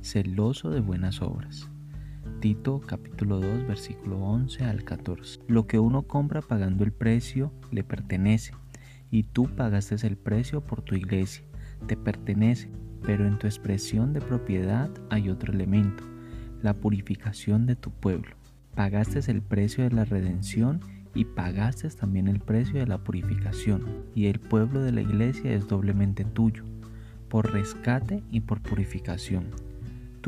[0.00, 1.68] celoso de buenas obras.
[2.40, 5.40] Tito capítulo 2 versículo 11 al 14.
[5.48, 8.52] Lo que uno compra pagando el precio le pertenece,
[9.10, 11.42] y tú pagaste el precio por tu iglesia,
[11.86, 12.70] te pertenece,
[13.02, 16.04] pero en tu expresión de propiedad hay otro elemento,
[16.62, 18.36] la purificación de tu pueblo.
[18.74, 20.80] Pagaste el precio de la redención
[21.14, 25.66] y pagaste también el precio de la purificación, y el pueblo de la iglesia es
[25.66, 26.62] doblemente tuyo,
[27.28, 29.67] por rescate y por purificación.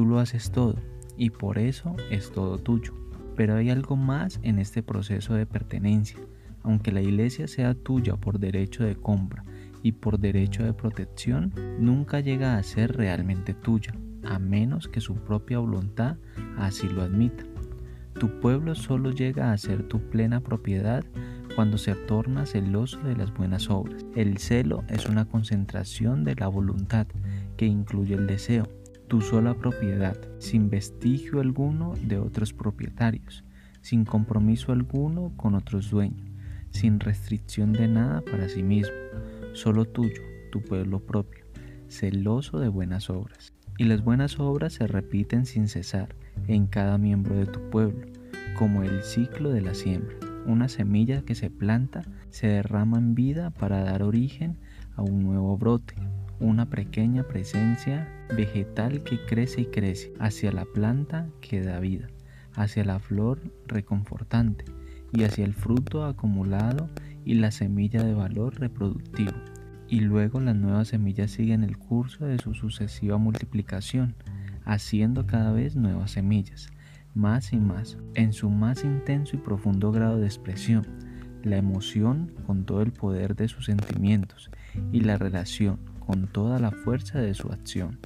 [0.00, 0.76] Tú lo haces todo,
[1.18, 2.94] y por eso es todo tuyo.
[3.36, 6.18] Pero hay algo más en este proceso de pertenencia.
[6.62, 9.44] Aunque la iglesia sea tuya por derecho de compra
[9.82, 13.92] y por derecho de protección, nunca llega a ser realmente tuya,
[14.24, 16.16] a menos que su propia voluntad
[16.56, 17.44] así lo admita.
[18.18, 21.04] Tu pueblo solo llega a ser tu plena propiedad
[21.54, 24.06] cuando se torna celoso de las buenas obras.
[24.14, 27.06] El celo es una concentración de la voluntad
[27.58, 28.66] que incluye el deseo,
[29.10, 33.42] tu sola propiedad, sin vestigio alguno de otros propietarios,
[33.80, 36.30] sin compromiso alguno con otros dueños,
[36.70, 38.94] sin restricción de nada para sí mismo,
[39.52, 40.22] solo tuyo,
[40.52, 41.44] tu pueblo propio,
[41.88, 46.14] celoso de buenas obras y las buenas obras se repiten sin cesar
[46.46, 48.06] en cada miembro de tu pueblo,
[48.56, 50.14] como el ciclo de la siembra.
[50.46, 54.56] Una semilla que se planta se derrama en vida para dar origen
[54.94, 55.96] a un nuevo brote,
[56.40, 62.08] una pequeña presencia vegetal que crece y crece hacia la planta que da vida,
[62.54, 64.64] hacia la flor reconfortante
[65.12, 66.88] y hacia el fruto acumulado
[67.24, 69.32] y la semilla de valor reproductivo.
[69.88, 74.14] Y luego las nuevas semillas siguen el curso de su sucesiva multiplicación,
[74.64, 76.70] haciendo cada vez nuevas semillas,
[77.14, 80.86] más y más, en su más intenso y profundo grado de expresión,
[81.42, 84.50] la emoción con todo el poder de sus sentimientos
[84.92, 87.98] y la relación con toda la fuerza de su acción.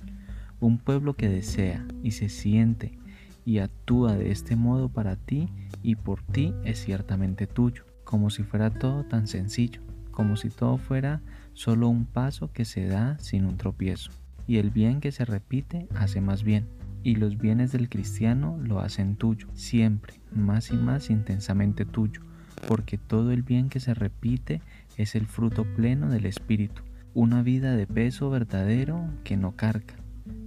[0.61, 2.99] Un pueblo que desea y se siente
[3.45, 5.49] y actúa de este modo para ti
[5.83, 9.81] y por ti es ciertamente tuyo, como si fuera todo tan sencillo
[10.15, 11.21] como si todo fuera
[11.53, 14.11] solo un paso que se da sin un tropiezo.
[14.47, 16.67] Y el bien que se repite hace más bien.
[17.03, 22.23] Y los bienes del cristiano lo hacen tuyo, siempre, más y más intensamente tuyo,
[22.67, 24.63] porque todo el bien que se repite
[24.97, 26.83] es el fruto pleno del Espíritu,
[27.15, 29.95] una vida de peso verdadero que no carga,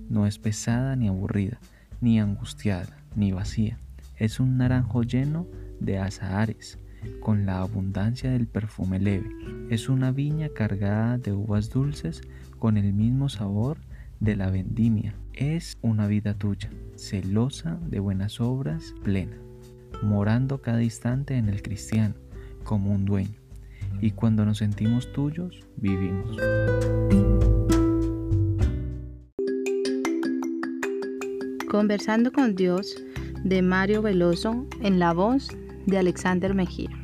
[0.09, 1.59] no es pesada ni aburrida,
[2.01, 3.77] ni angustiada, ni vacía.
[4.17, 5.47] Es un naranjo lleno
[5.79, 6.77] de azahares,
[7.21, 9.29] con la abundancia del perfume leve.
[9.69, 12.21] Es una viña cargada de uvas dulces
[12.59, 13.77] con el mismo sabor
[14.19, 15.15] de la vendimia.
[15.33, 19.37] Es una vida tuya, celosa de buenas obras, plena,
[20.03, 22.15] morando cada instante en el cristiano
[22.65, 23.46] como un dueño.
[24.01, 26.37] Y cuando nos sentimos tuyos, vivimos.
[31.69, 32.95] Conversando con Dios
[33.43, 35.49] de Mario Veloso en la voz
[35.85, 36.96] de Alexander Mejía.